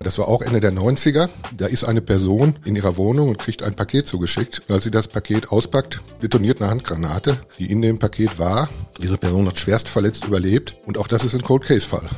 [0.00, 1.28] Das war auch Ende der 90er.
[1.56, 4.60] Da ist eine Person in ihrer Wohnung und kriegt ein Paket zugeschickt.
[4.68, 8.68] Und als sie das Paket auspackt, detoniert eine Handgranate, die in dem Paket war.
[9.02, 10.76] Diese Person hat schwerst verletzt überlebt.
[10.86, 12.08] Und auch das ist ein Cold Case Fall.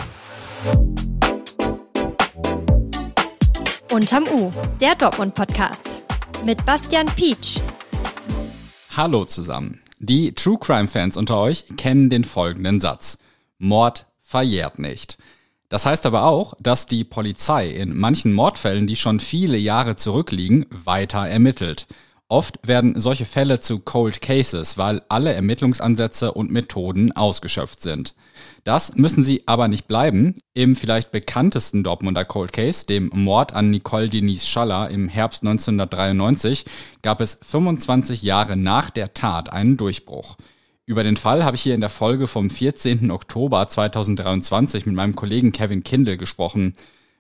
[3.91, 4.53] Unterm U,
[4.83, 6.03] der Dortmund Podcast.
[6.45, 7.61] Mit Bastian Pietsch.
[8.95, 9.81] Hallo zusammen.
[9.99, 13.17] Die True Crime Fans unter euch kennen den folgenden Satz.
[13.57, 15.17] Mord verjährt nicht.
[15.71, 20.67] Das heißt aber auch, dass die Polizei in manchen Mordfällen, die schon viele Jahre zurückliegen,
[20.71, 21.87] weiter ermittelt.
[22.29, 28.15] Oft werden solche Fälle zu Cold Cases, weil alle Ermittlungsansätze und Methoden ausgeschöpft sind.
[28.65, 30.35] Das müssen sie aber nicht bleiben.
[30.55, 36.65] Im vielleicht bekanntesten Dortmunder Cold Case, dem Mord an Nicole Denise Schaller im Herbst 1993,
[37.03, 40.37] gab es 25 Jahre nach der Tat einen Durchbruch.
[40.91, 43.13] Über den Fall habe ich hier in der Folge vom 14.
[43.13, 46.75] Oktober 2023 mit meinem Kollegen Kevin Kindle gesprochen.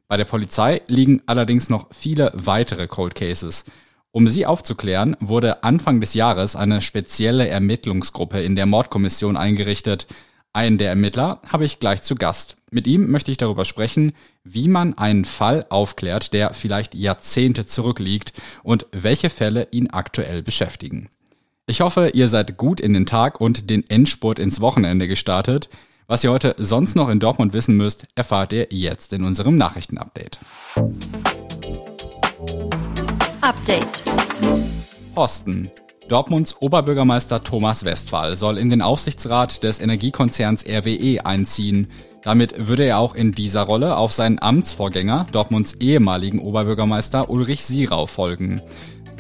[0.09, 3.67] Bei der Polizei liegen allerdings noch viele weitere Cold Cases.
[4.11, 10.09] Um sie aufzuklären, wurde Anfang des Jahres eine spezielle Ermittlungsgruppe in der Mordkommission eingerichtet.
[10.53, 12.57] Einen der Ermittler habe ich gleich zu Gast.
[12.73, 18.33] Mit ihm möchte ich darüber sprechen, wie man einen Fall aufklärt, der vielleicht Jahrzehnte zurückliegt
[18.65, 21.09] und welche Fälle ihn aktuell beschäftigen.
[21.71, 25.69] Ich hoffe, ihr seid gut in den Tag und den Endspurt ins Wochenende gestartet.
[26.09, 30.41] Was ihr heute sonst noch in Dortmund wissen müsst, erfahrt ihr jetzt in unserem Nachrichtenupdate.
[33.41, 34.03] Update.
[35.15, 35.71] Osten.
[36.09, 41.87] Dortmunds Oberbürgermeister Thomas Westphal soll in den Aufsichtsrat des Energiekonzerns RWE einziehen.
[42.23, 48.07] Damit würde er auch in dieser Rolle auf seinen Amtsvorgänger, Dortmunds ehemaligen Oberbürgermeister Ulrich Sierau,
[48.07, 48.61] folgen.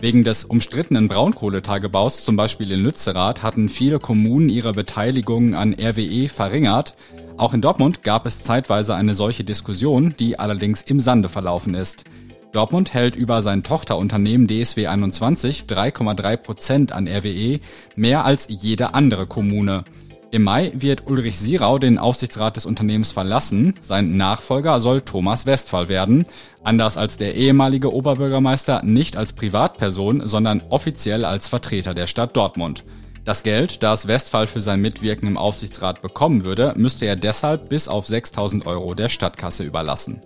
[0.01, 6.31] Wegen des umstrittenen Braunkohletagebaus, zum Beispiel in Lützerath, hatten viele Kommunen ihre Beteiligung an RWE
[6.31, 6.95] verringert.
[7.37, 12.05] Auch in Dortmund gab es zeitweise eine solche Diskussion, die allerdings im Sande verlaufen ist.
[12.53, 17.61] Dortmund hält über sein Tochterunternehmen DSW 21 3,3 Prozent an RWE,
[17.95, 19.85] mehr als jede andere Kommune.
[20.33, 23.75] Im Mai wird Ulrich Sierau den Aufsichtsrat des Unternehmens verlassen.
[23.81, 26.25] Sein Nachfolger soll Thomas Westphal werden.
[26.63, 32.85] Anders als der ehemalige Oberbürgermeister nicht als Privatperson, sondern offiziell als Vertreter der Stadt Dortmund.
[33.25, 37.89] Das Geld, das Westphal für sein Mitwirken im Aufsichtsrat bekommen würde, müsste er deshalb bis
[37.89, 40.21] auf 6000 Euro der Stadtkasse überlassen.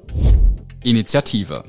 [0.82, 1.65] Initiative.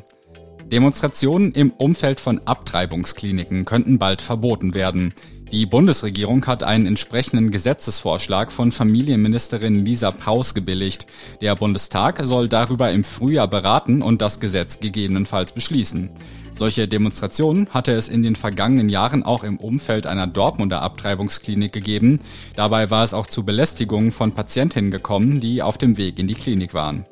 [0.65, 5.13] Demonstrationen im Umfeld von Abtreibungskliniken könnten bald verboten werden.
[5.51, 11.05] Die Bundesregierung hat einen entsprechenden Gesetzesvorschlag von Familienministerin Lisa Paus gebilligt.
[11.39, 16.09] Der Bundestag soll darüber im Frühjahr beraten und das Gesetz gegebenenfalls beschließen.
[16.51, 22.19] Solche Demonstrationen hatte es in den vergangenen Jahren auch im Umfeld einer Dortmunder Abtreibungsklinik gegeben.
[22.55, 26.35] Dabei war es auch zu Belästigungen von Patientinnen gekommen, die auf dem Weg in die
[26.35, 27.05] Klinik waren.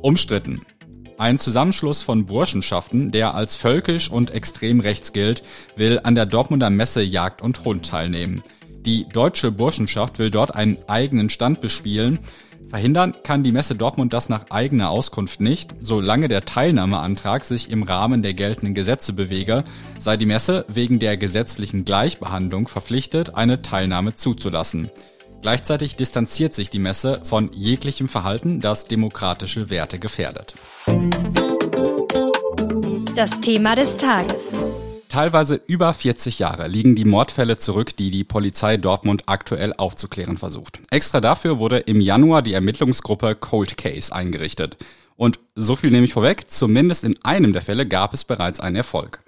[0.00, 0.62] Umstritten.
[1.22, 5.44] Ein Zusammenschluss von Burschenschaften, der als völkisch und extrem rechts gilt,
[5.76, 8.42] will an der Dortmunder Messe Jagd und Hund teilnehmen.
[8.84, 12.18] Die deutsche Burschenschaft will dort einen eigenen Stand bespielen.
[12.70, 15.72] Verhindern kann die Messe Dortmund das nach eigener Auskunft nicht.
[15.78, 19.62] Solange der Teilnahmeantrag sich im Rahmen der geltenden Gesetze bewege,
[20.00, 24.90] sei die Messe wegen der gesetzlichen Gleichbehandlung verpflichtet, eine Teilnahme zuzulassen.
[25.42, 30.54] Gleichzeitig distanziert sich die Messe von jeglichem Verhalten, das demokratische Werte gefährdet.
[33.16, 34.54] Das Thema des Tages.
[35.08, 40.78] Teilweise über 40 Jahre liegen die Mordfälle zurück, die die Polizei Dortmund aktuell aufzuklären versucht.
[40.90, 44.76] Extra dafür wurde im Januar die Ermittlungsgruppe Cold Case eingerichtet.
[45.16, 48.76] Und so viel nehme ich vorweg, zumindest in einem der Fälle gab es bereits einen
[48.76, 49.20] Erfolg.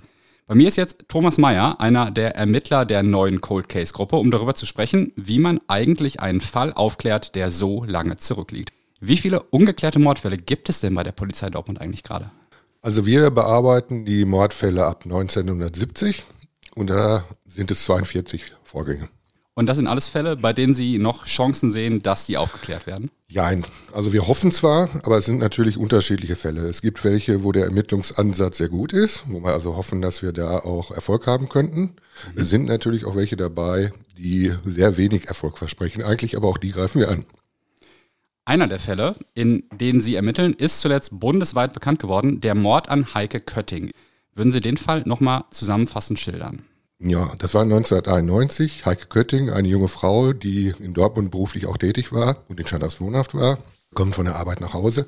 [0.46, 4.30] Bei mir ist jetzt Thomas Meyer, einer der Ermittler der neuen Cold Case Gruppe, um
[4.30, 8.70] darüber zu sprechen, wie man eigentlich einen Fall aufklärt, der so lange zurückliegt.
[9.00, 12.30] Wie viele ungeklärte Mordfälle gibt es denn bei der Polizei Dortmund eigentlich gerade?
[12.82, 16.26] Also wir bearbeiten die Mordfälle ab 1970
[16.74, 19.08] und da sind es 42 Vorgänge.
[19.56, 23.10] Und das sind alles Fälle, bei denen Sie noch Chancen sehen, dass die aufgeklärt werden?
[23.32, 26.62] Nein, also wir hoffen zwar, aber es sind natürlich unterschiedliche Fälle.
[26.62, 30.32] Es gibt welche, wo der Ermittlungsansatz sehr gut ist, wo wir also hoffen, dass wir
[30.32, 31.80] da auch Erfolg haben könnten.
[31.80, 31.92] Mhm.
[32.34, 36.72] Es sind natürlich auch welche dabei, die sehr wenig Erfolg versprechen, eigentlich aber auch die
[36.72, 37.24] greifen wir an.
[38.44, 43.14] Einer der Fälle, in denen Sie ermitteln, ist zuletzt bundesweit bekannt geworden, der Mord an
[43.14, 43.90] Heike Kötting.
[44.34, 46.64] Würden Sie den Fall nochmal zusammenfassend schildern?
[46.98, 48.86] Ja, das war 1991.
[48.86, 53.00] Heike Kötting, eine junge Frau, die in Dortmund beruflich auch tätig war und in Schanders
[53.00, 53.58] wohnhaft war,
[53.94, 55.06] kommt von der Arbeit nach Hause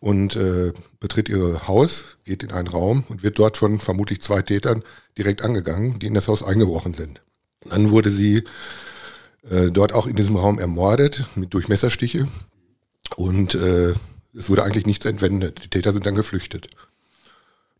[0.00, 4.42] und äh, betritt ihr Haus, geht in einen Raum und wird dort von vermutlich zwei
[4.42, 4.82] Tätern
[5.16, 7.20] direkt angegangen, die in das Haus eingebrochen sind.
[7.68, 8.44] Dann wurde sie
[9.48, 12.28] äh, dort auch in diesem Raum ermordet mit Durchmesserstiche
[13.16, 13.94] und äh,
[14.34, 15.62] Es wurde eigentlich nichts entwendet.
[15.64, 16.68] Die Täter sind dann geflüchtet.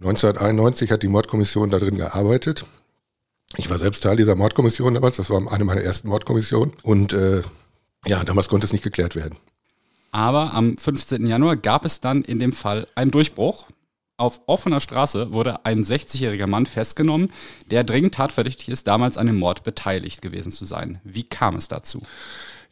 [0.01, 2.67] 1991 hat die Mordkommission da drin gearbeitet.
[3.57, 6.75] Ich war selbst Teil dieser Mordkommission damals, das war eine meiner ersten Mordkommissionen.
[6.83, 7.43] Und äh,
[8.07, 9.37] ja, damals konnte es nicht geklärt werden.
[10.11, 11.27] Aber am 15.
[11.27, 13.69] Januar gab es dann in dem Fall einen Durchbruch.
[14.19, 17.33] Auf offener Straße wurde ein 60-jähriger Mann festgenommen,
[17.71, 21.01] der dringend tatverdächtig ist, damals an dem Mord beteiligt gewesen zu sein.
[21.03, 22.03] Wie kam es dazu?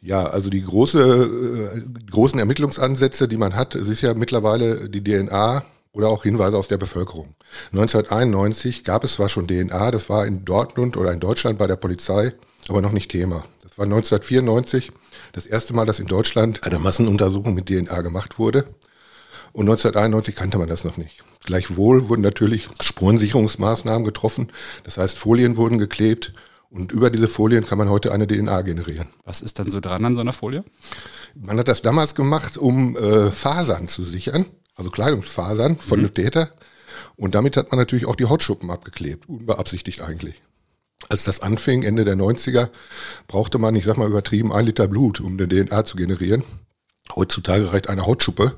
[0.01, 5.03] Ja, also die große, äh, großen Ermittlungsansätze, die man hat, es ist ja mittlerweile die
[5.03, 7.35] DNA oder auch Hinweise aus der Bevölkerung.
[7.73, 11.75] 1991 gab es zwar schon DNA, das war in Dortmund oder in Deutschland bei der
[11.75, 12.33] Polizei,
[12.69, 13.43] aber noch nicht Thema.
[13.61, 14.91] Das war 1994
[15.33, 18.65] das erste Mal, dass in Deutschland eine Massenuntersuchung mit DNA gemacht wurde.
[19.53, 21.23] Und 1991 kannte man das noch nicht.
[21.43, 24.51] Gleichwohl wurden natürlich Spurensicherungsmaßnahmen getroffen.
[24.83, 26.31] Das heißt, Folien wurden geklebt
[26.69, 29.09] und über diese Folien kann man heute eine DNA generieren.
[29.25, 30.63] Was ist dann so dran an so einer Folie?
[31.35, 34.45] Man hat das damals gemacht, um äh, Fasern zu sichern,
[34.81, 36.03] also Kleidungsfasern von mhm.
[36.05, 36.49] dem Täter.
[37.15, 40.41] Und damit hat man natürlich auch die Hautschuppen abgeklebt, unbeabsichtigt eigentlich.
[41.09, 42.69] Als das anfing, Ende der 90er,
[43.27, 46.43] brauchte man, ich sag mal übertrieben, ein Liter Blut, um eine DNA zu generieren.
[47.15, 48.57] Heutzutage reicht eine Hautschuppe,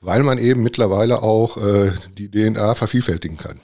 [0.00, 3.60] weil man eben mittlerweile auch äh, die DNA vervielfältigen kann.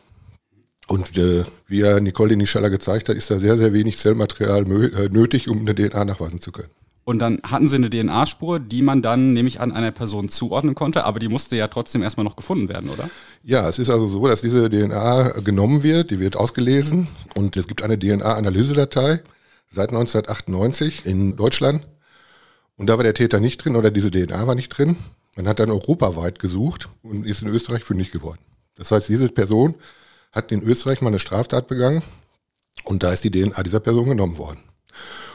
[0.86, 5.08] Und äh, wie ja Nicole Nischeller gezeigt hat, ist da sehr, sehr wenig Zellmaterial äh,
[5.08, 6.70] nötig, um eine DNA nachweisen zu können.
[7.04, 11.04] Und dann hatten sie eine DNA-Spur, die man dann nämlich an einer Person zuordnen konnte,
[11.04, 13.08] aber die musste ja trotzdem erstmal noch gefunden werden, oder?
[13.42, 17.66] Ja, es ist also so, dass diese DNA genommen wird, die wird ausgelesen und es
[17.66, 19.22] gibt eine DNA-Analysedatei
[19.70, 21.86] seit 1998 in Deutschland.
[22.76, 24.96] Und da war der Täter nicht drin oder diese DNA war nicht drin.
[25.36, 28.40] Man hat dann europaweit gesucht und ist in Österreich fündig geworden.
[28.76, 29.74] Das heißt, diese Person
[30.32, 32.02] hat in Österreich mal eine Straftat begangen
[32.84, 34.60] und da ist die DNA dieser Person genommen worden.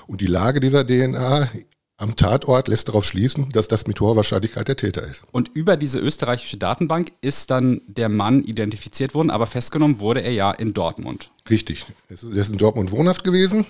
[0.08, 1.50] Und die Lage dieser DNA
[1.98, 5.24] am Tatort lässt darauf schließen, dass das mit hoher Wahrscheinlichkeit der Täter ist.
[5.32, 10.34] Und über diese österreichische Datenbank ist dann der Mann identifiziert worden, aber festgenommen wurde er
[10.34, 11.32] ja in Dortmund.
[11.50, 11.86] Richtig.
[12.10, 13.66] Er ist in Dortmund wohnhaft gewesen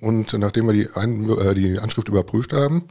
[0.00, 2.88] und nachdem wir die, Ein äh, die Anschrift überprüft haben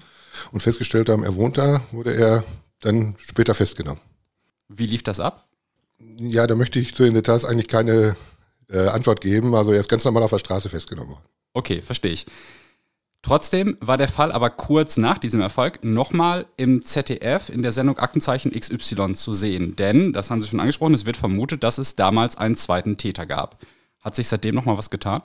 [0.52, 2.44] und festgestellt haben, er wohnt da, wurde er
[2.82, 4.02] dann später festgenommen.
[4.68, 5.48] Wie lief das ab?
[6.18, 8.16] Ja, da möchte ich zu den Details eigentlich keine
[8.70, 9.54] äh, Antwort geben.
[9.54, 11.26] Also er ist ganz normal auf der Straße festgenommen worden.
[11.54, 12.26] Okay, verstehe ich.
[13.22, 17.98] Trotzdem war der Fall aber kurz nach diesem Erfolg nochmal im ZDF in der Sendung
[17.98, 19.76] Aktenzeichen XY zu sehen.
[19.76, 23.26] Denn, das haben Sie schon angesprochen, es wird vermutet, dass es damals einen zweiten Täter
[23.26, 23.60] gab.
[24.00, 25.22] Hat sich seitdem nochmal was getan?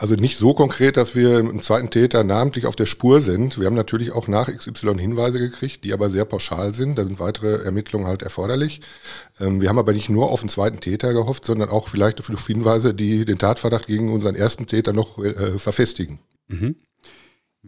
[0.00, 3.58] Also nicht so konkret, dass wir im zweiten Täter namentlich auf der Spur sind.
[3.58, 6.98] Wir haben natürlich auch nach XY Hinweise gekriegt, die aber sehr pauschal sind.
[6.98, 8.80] Da sind weitere Ermittlungen halt erforderlich.
[9.40, 12.46] Ähm, wir haben aber nicht nur auf den zweiten Täter gehofft, sondern auch vielleicht auf
[12.46, 16.20] Hinweise, die den Tatverdacht gegen unseren ersten Täter noch äh, verfestigen.
[16.46, 16.76] Mhm.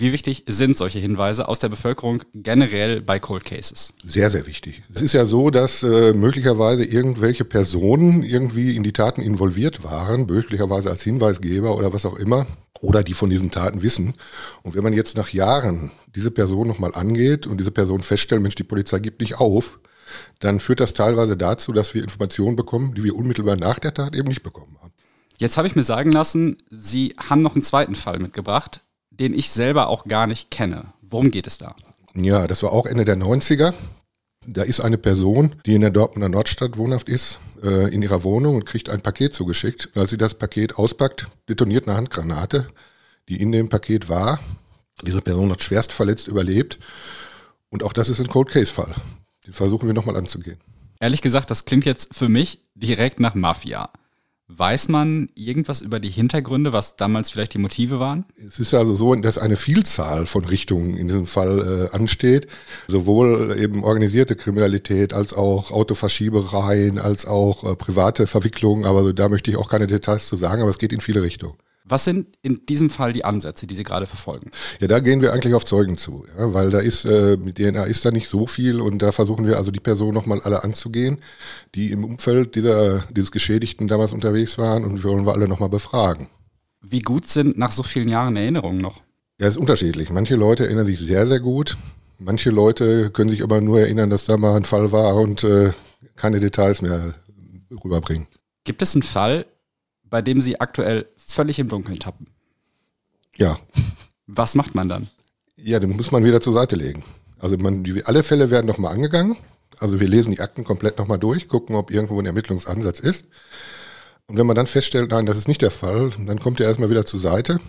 [0.01, 3.93] Wie wichtig sind solche Hinweise aus der Bevölkerung generell bei Cold Cases?
[4.03, 4.83] Sehr, sehr wichtig.
[4.95, 10.25] Es ist ja so, dass äh, möglicherweise irgendwelche Personen irgendwie in die Taten involviert waren,
[10.25, 12.47] möglicherweise als Hinweisgeber oder was auch immer,
[12.81, 14.15] oder die von diesen Taten wissen.
[14.63, 18.55] Und wenn man jetzt nach Jahren diese Person nochmal angeht und diese Person feststellt, Mensch,
[18.55, 19.81] die Polizei gibt nicht auf,
[20.39, 24.17] dann führt das teilweise dazu, dass wir Informationen bekommen, die wir unmittelbar nach der Tat
[24.17, 24.95] eben nicht bekommen haben.
[25.37, 28.81] Jetzt habe ich mir sagen lassen, Sie haben noch einen zweiten Fall mitgebracht
[29.21, 30.93] den ich selber auch gar nicht kenne.
[31.03, 31.77] Worum geht es da?
[32.15, 33.75] Ja, das war auch Ende der 90er.
[34.47, 38.57] Da ist eine Person, die in der Dortmunder Nordstadt wohnhaft ist, äh, in ihrer Wohnung
[38.57, 39.91] und kriegt ein Paket zugeschickt.
[39.95, 42.67] Als sie das Paket auspackt, detoniert eine Handgranate,
[43.29, 44.41] die in dem Paket war.
[45.03, 46.79] Diese Person hat schwerst verletzt überlebt.
[47.69, 48.95] Und auch das ist ein Cold Case Fall.
[49.47, 50.59] Den versuchen wir nochmal anzugehen.
[50.99, 53.91] Ehrlich gesagt, das klingt jetzt für mich direkt nach Mafia.
[54.53, 58.25] Weiß man irgendwas über die Hintergründe, was damals vielleicht die Motive waren?
[58.45, 62.49] Es ist also so, dass eine Vielzahl von Richtungen in diesem Fall äh, ansteht.
[62.89, 68.87] Sowohl eben organisierte Kriminalität als auch Autoverschiebereien, als auch äh, private Verwicklungen.
[68.87, 71.55] Aber da möchte ich auch keine Details zu sagen, aber es geht in viele Richtungen.
[71.91, 74.51] Was sind in diesem Fall die Ansätze, die Sie gerade verfolgen?
[74.81, 77.85] Ja, da gehen wir eigentlich auf Zeugen zu, ja, weil da ist, äh, mit DNA
[77.85, 81.19] ist da nicht so viel und da versuchen wir also die Personen nochmal alle anzugehen,
[81.75, 85.69] die im Umfeld dieser, dieses Geschädigten damals unterwegs waren und wir wollen wir alle nochmal
[85.69, 86.29] befragen.
[86.81, 89.03] Wie gut sind nach so vielen Jahren Erinnerungen noch?
[89.41, 90.11] Ja, ist unterschiedlich.
[90.11, 91.77] Manche Leute erinnern sich sehr, sehr gut.
[92.19, 95.73] Manche Leute können sich aber nur erinnern, dass da mal ein Fall war und äh,
[96.15, 97.15] keine Details mehr
[97.83, 98.27] rüberbringen.
[98.65, 99.47] Gibt es einen Fall,
[100.11, 102.27] bei dem Sie aktuell völlig im Dunkeln tappen.
[103.37, 103.59] Ja.
[104.27, 105.09] Was macht man dann?
[105.57, 107.05] Ja, den muss man wieder zur Seite legen.
[107.39, 109.37] Also man, die, alle Fälle werden nochmal angegangen.
[109.79, 113.27] Also wir lesen die Akten komplett nochmal durch, gucken, ob irgendwo ein Ermittlungsansatz ist.
[114.27, 116.91] Und wenn man dann feststellt, nein, das ist nicht der Fall, dann kommt er erstmal
[116.91, 117.61] wieder zur Seite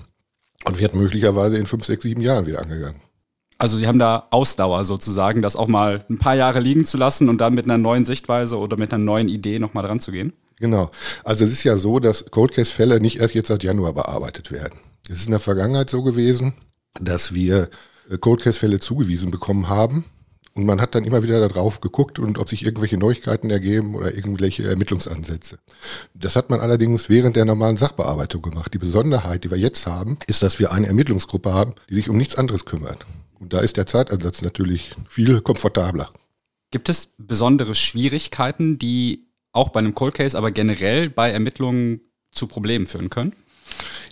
[0.66, 3.02] und wird möglicherweise in fünf, sechs, sieben Jahren wieder angegangen.
[3.58, 7.30] Also Sie haben da Ausdauer sozusagen, das auch mal ein paar Jahre liegen zu lassen
[7.30, 10.34] und dann mit einer neuen Sichtweise oder mit einer neuen Idee nochmal dran zu gehen?
[10.62, 10.92] Genau.
[11.24, 14.52] Also es ist ja so, dass Cold Case Fälle nicht erst jetzt seit Januar bearbeitet
[14.52, 14.80] werden.
[15.10, 16.54] Es ist in der Vergangenheit so gewesen,
[17.02, 17.70] dass wir
[18.10, 20.06] äh, Cold Case Fälle zugewiesen bekommen haben
[20.54, 24.14] und man hat dann immer wieder darauf geguckt und ob sich irgendwelche Neuigkeiten ergeben oder
[24.14, 25.58] irgendwelche Ermittlungsansätze.
[26.14, 28.72] Das hat man allerdings während der normalen Sachbearbeitung gemacht.
[28.74, 32.18] Die Besonderheit, die wir jetzt haben, ist, dass wir eine Ermittlungsgruppe haben, die sich um
[32.18, 33.06] nichts anderes kümmert.
[33.40, 36.12] Und da ist der Zeitansatz natürlich viel komfortabler.
[36.70, 42.48] Gibt es besondere Schwierigkeiten, die auch bei einem Cold Case, aber generell bei Ermittlungen zu
[42.48, 43.36] Problemen führen können?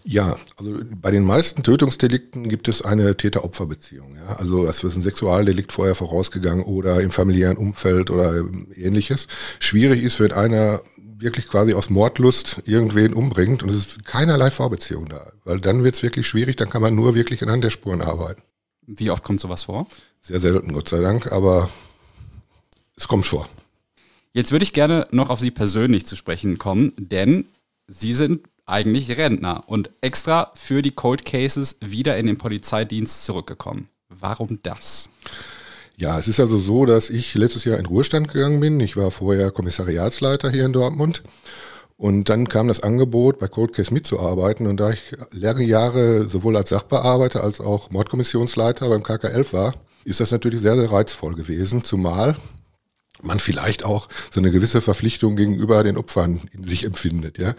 [0.03, 4.15] Ja, also bei den meisten Tötungsdelikten gibt es eine Täter-Opfer-Beziehung.
[4.15, 4.37] Ja?
[4.37, 8.43] Also es ist ein Sexualdelikt vorher vorausgegangen oder im familiären Umfeld oder
[8.75, 9.27] ähnliches.
[9.59, 15.09] Schwierig ist, wenn einer wirklich quasi aus Mordlust irgendwen umbringt und es ist keinerlei Vorbeziehung
[15.09, 15.33] da.
[15.43, 18.41] Weil dann wird es wirklich schwierig, dann kann man nur wirklich anhand der Spuren arbeiten.
[18.87, 19.85] Wie oft kommt sowas vor?
[20.21, 21.69] Sehr selten, Gott sei Dank, aber
[22.95, 23.49] es kommt vor.
[24.33, 27.45] Jetzt würde ich gerne noch auf Sie persönlich zu sprechen kommen, denn
[27.87, 33.89] Sie sind eigentlich Rentner und extra für die Cold Cases wieder in den Polizeidienst zurückgekommen.
[34.09, 35.09] Warum das?
[35.97, 38.79] Ja, es ist also so, dass ich letztes Jahr in Ruhestand gegangen bin.
[38.79, 41.23] Ich war vorher Kommissariatsleiter hier in Dortmund.
[41.97, 44.67] Und dann kam das Angebot, bei Cold Case mitzuarbeiten.
[44.67, 49.73] Und da ich lange Jahre sowohl als Sachbearbeiter als auch Mordkommissionsleiter beim KK11 war,
[50.05, 51.83] ist das natürlich sehr, sehr reizvoll gewesen.
[51.83, 52.37] Zumal
[53.21, 57.37] man vielleicht auch so eine gewisse Verpflichtung gegenüber den Opfern in sich empfindet.
[57.37, 57.49] Ja,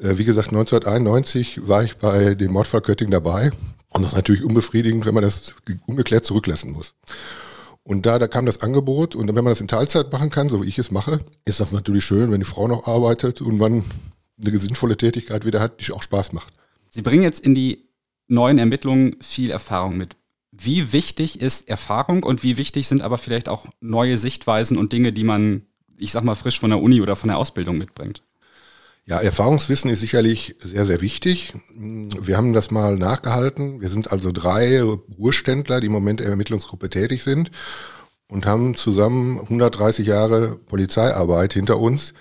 [0.00, 3.50] äh, wie gesagt, 1991 war ich bei dem Mordfall Kötting dabei
[3.90, 5.54] und das ist natürlich unbefriedigend, wenn man das
[5.86, 6.94] ungeklärt zurücklassen muss.
[7.84, 10.62] Und da, da kam das Angebot und wenn man das in Teilzeit machen kann, so
[10.62, 13.84] wie ich es mache, ist das natürlich schön, wenn die Frau noch arbeitet und man
[14.44, 16.54] eine sinnvolle Tätigkeit wieder hat, die auch Spaß macht.
[16.88, 17.88] Sie bringen jetzt in die
[18.28, 20.16] neuen Ermittlungen viel Erfahrung mit.
[20.52, 25.10] Wie wichtig ist Erfahrung und wie wichtig sind aber vielleicht auch neue Sichtweisen und Dinge,
[25.10, 25.62] die man,
[25.96, 28.22] ich sag mal, frisch von der Uni oder von der Ausbildung mitbringt?
[29.06, 31.52] Ja, Erfahrungswissen ist sicherlich sehr, sehr wichtig.
[31.74, 33.80] Wir haben das mal nachgehalten.
[33.80, 37.50] Wir sind also drei Ruheständler, die im Moment in der Ermittlungsgruppe tätig sind
[38.28, 42.14] und haben zusammen 130 Jahre Polizeiarbeit hinter uns.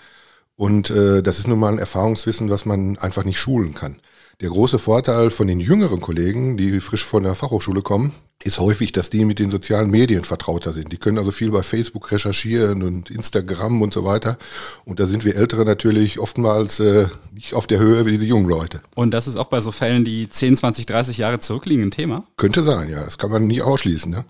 [0.55, 4.01] Und äh, das ist nun mal ein Erfahrungswissen, was man einfach nicht schulen kann.
[4.41, 8.11] Der große Vorteil von den jüngeren Kollegen, die frisch von der Fachhochschule kommen,
[8.43, 10.91] ist häufig, dass die mit den sozialen Medien vertrauter sind.
[10.91, 14.39] Die können also viel bei Facebook recherchieren und Instagram und so weiter.
[14.83, 18.49] Und da sind wir Ältere natürlich oftmals äh, nicht auf der Höhe wie diese jungen
[18.49, 18.81] Leute.
[18.95, 22.25] Und das ist auch bei so Fällen, die 10, 20, 30 Jahre zurückliegen, ein Thema?
[22.37, 23.03] Könnte sein, ja.
[23.03, 24.11] Das kann man nie ausschließen.
[24.11, 24.25] Ne?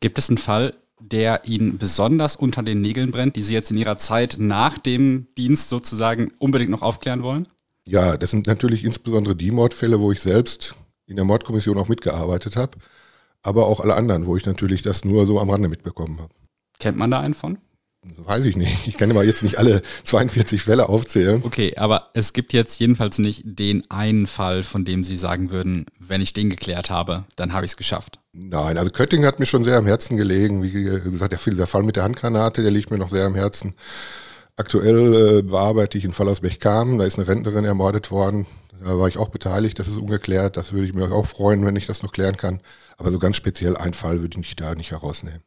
[0.00, 3.76] Gibt es einen Fall, der Ihnen besonders unter den Nägeln brennt, die Sie jetzt in
[3.76, 7.46] Ihrer Zeit nach dem Dienst sozusagen unbedingt noch aufklären wollen?
[7.88, 10.76] Ja, das sind natürlich insbesondere die Mordfälle, wo ich selbst
[11.06, 12.76] in der Mordkommission auch mitgearbeitet habe,
[13.42, 16.34] aber auch alle anderen, wo ich natürlich das nur so am Rande mitbekommen habe.
[16.78, 17.56] Kennt man da einen von?
[18.18, 18.86] Weiß ich nicht.
[18.86, 21.42] Ich kann immer jetzt nicht alle 42 Fälle aufzählen.
[21.44, 25.86] Okay, aber es gibt jetzt jedenfalls nicht den einen Fall, von dem Sie sagen würden,
[25.98, 28.20] wenn ich den geklärt habe, dann habe ich es geschafft.
[28.32, 30.62] Nein, also Köttingen hat mir schon sehr am Herzen gelegen.
[30.62, 33.74] Wie gesagt, der Fall mit der Handgranate, der liegt mir noch sehr am Herzen.
[34.58, 38.46] Aktuell äh, bearbeite ich einen Fall aus Bechkam, da ist eine Rentnerin ermordet worden.
[38.80, 40.56] Da war ich auch beteiligt, das ist ungeklärt.
[40.56, 42.60] Das würde ich mir auch freuen, wenn ich das noch klären kann.
[42.96, 45.42] Aber so ganz speziell einen Fall würde ich da nicht herausnehmen.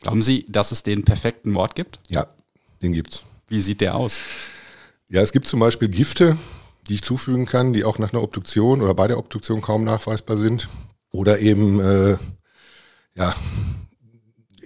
[0.00, 2.00] Glauben Sie, dass es den perfekten Mord gibt?
[2.08, 2.26] Ja,
[2.80, 3.26] den gibt's.
[3.48, 4.18] Wie sieht der aus?
[5.10, 6.38] Ja, es gibt zum Beispiel Gifte,
[6.88, 10.38] die ich zufügen kann, die auch nach einer Obduktion oder bei der Obduktion kaum nachweisbar
[10.38, 10.70] sind.
[11.12, 12.16] Oder eben äh,
[13.14, 13.34] ja,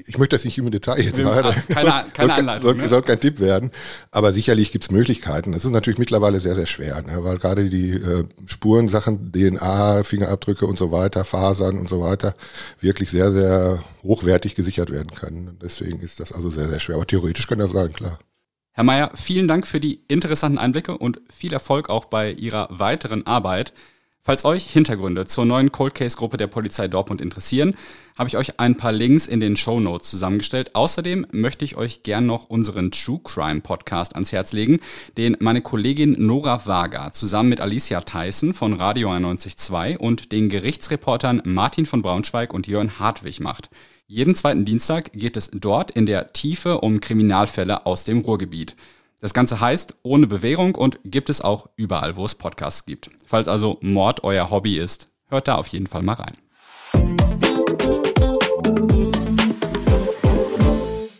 [0.09, 1.55] ich möchte das nicht im Detail jetzt machen.
[1.69, 2.63] Keine, soll, keine Anleitung.
[2.63, 2.89] Soll, ne?
[2.89, 3.71] soll, kein Tipp werden.
[4.11, 5.53] Aber sicherlich gibt es Möglichkeiten.
[5.53, 7.23] Das ist natürlich mittlerweile sehr, sehr schwer, ne?
[7.23, 12.35] weil gerade die äh, Spurensachen, DNA, Fingerabdrücke und so weiter, Fasern und so weiter,
[12.81, 15.59] wirklich sehr, sehr hochwertig gesichert werden können.
[15.63, 16.97] Deswegen ist das also sehr, sehr schwer.
[16.97, 18.19] Aber theoretisch kann das sein, klar.
[18.73, 23.27] Herr Mayer, vielen Dank für die interessanten Einblicke und viel Erfolg auch bei Ihrer weiteren
[23.27, 23.73] Arbeit.
[24.23, 27.75] Falls euch Hintergründe zur neuen Cold Case Gruppe der Polizei Dortmund interessieren,
[28.19, 30.75] habe ich euch ein paar Links in den Show Notes zusammengestellt.
[30.75, 34.81] Außerdem möchte ich euch gern noch unseren True Crime Podcast ans Herz legen,
[35.17, 41.41] den meine Kollegin Nora Wager zusammen mit Alicia Tyson von Radio 91.2 und den Gerichtsreportern
[41.45, 43.71] Martin von Braunschweig und Jörn Hartwig macht.
[44.11, 48.75] Jeden zweiten Dienstag geht es dort in der Tiefe um Kriminalfälle aus dem Ruhrgebiet.
[49.21, 53.11] Das Ganze heißt ohne Bewährung und gibt es auch überall, wo es Podcasts gibt.
[53.27, 56.35] Falls also Mord euer Hobby ist, hört da auf jeden Fall mal rein.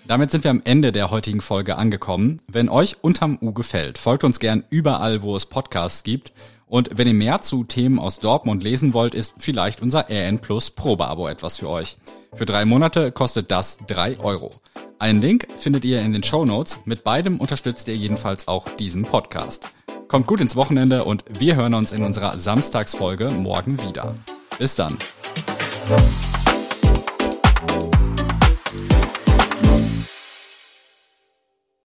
[0.07, 2.41] Damit sind wir am Ende der heutigen Folge angekommen.
[2.47, 6.33] Wenn euch unterm U gefällt, folgt uns gern überall, wo es Podcasts gibt
[6.67, 10.71] Und wenn ihr mehr zu Themen aus Dortmund lesen wollt, ist vielleicht unser RN Plus
[10.71, 11.97] Probeabo etwas für euch.
[12.33, 14.51] Für drei Monate kostet das drei Euro.
[14.99, 16.79] Einen Link findet ihr in den Show Notes.
[16.85, 19.67] Mit beidem unterstützt ihr jedenfalls auch diesen Podcast.
[20.09, 24.15] Kommt gut ins Wochenende und wir hören uns in unserer Samstagsfolge morgen wieder.
[24.59, 24.99] Bis dann.